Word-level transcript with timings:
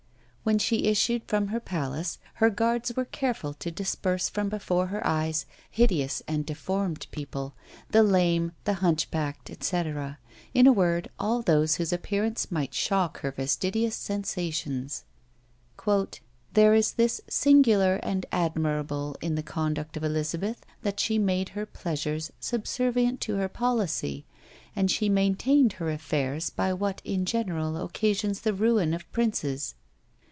When 0.43 0.57
she 0.57 0.85
issued 0.85 1.21
from 1.27 1.49
her 1.49 1.59
palace, 1.59 2.17
her 2.41 2.49
guards 2.49 2.95
were 2.95 3.05
careful 3.05 3.53
to 3.53 3.69
disperse 3.69 4.27
from 4.27 4.49
before 4.49 4.87
her 4.87 5.05
eyes 5.05 5.45
hideous 5.69 6.23
and 6.27 6.43
deformed 6.47 7.05
people, 7.11 7.53
the 7.91 8.01
lame, 8.01 8.53
the 8.63 8.73
hunchbacked, 8.81 9.63
&c. 9.63 9.83
in 10.55 10.65
a 10.65 10.73
word, 10.73 11.11
all 11.19 11.43
those 11.43 11.75
whose 11.75 11.93
appearance 11.93 12.51
might 12.51 12.73
shock 12.73 13.19
her 13.19 13.31
fastidious 13.31 13.95
sensations. 13.95 15.03
"There 16.53 16.73
is 16.73 16.93
this 16.93 17.21
singular 17.29 17.97
and 17.97 18.25
admirable 18.31 19.17
in 19.21 19.35
the 19.35 19.43
conduct 19.43 19.95
of 19.95 20.03
Elizabeth 20.03 20.65
that 20.81 20.99
she 20.99 21.19
made 21.19 21.49
her 21.49 21.67
pleasures 21.67 22.31
subservient 22.39 23.21
to 23.21 23.35
her 23.35 23.47
policy, 23.47 24.25
and 24.75 24.89
she 24.89 25.07
maintained 25.07 25.73
her 25.73 25.91
affairs 25.91 26.49
by 26.49 26.73
what 26.73 26.99
in 27.05 27.25
general 27.25 27.77
occasions 27.77 28.41
the 28.41 28.55
ruin 28.55 28.95
of 28.95 29.09
princes. 29.11 29.75